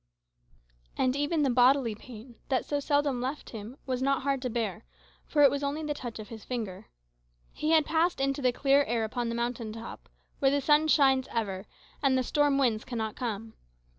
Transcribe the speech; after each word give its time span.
And 0.97 1.15
even 1.15 1.43
the 1.43 1.51
bodily 1.51 1.93
pain, 1.93 2.33
that 2.49 2.65
so 2.65 2.79
seldom 2.79 3.21
left 3.21 3.51
him, 3.51 3.77
was 3.85 4.01
not 4.01 4.23
hard 4.23 4.41
to 4.41 4.49
bear, 4.49 4.83
for 5.27 5.43
it 5.43 5.51
was 5.51 5.61
only 5.61 5.83
the 5.83 5.93
touch 5.93 6.17
of 6.17 6.29
His 6.29 6.43
finger. 6.43 6.87
He 7.53 7.69
had 7.73 7.85
passed 7.85 8.19
into 8.19 8.41
the 8.41 8.51
clear 8.51 8.83
air 8.85 9.03
upon 9.03 9.29
the 9.29 9.35
mountain 9.35 9.71
top, 9.71 10.09
where 10.39 10.49
the 10.49 10.59
sun 10.59 10.87
shines 10.87 11.27
ever, 11.29 11.67
and 12.01 12.17
the 12.17 12.23
storm 12.23 12.57
winds 12.57 12.83
cannot 12.83 13.15
come. 13.15 13.53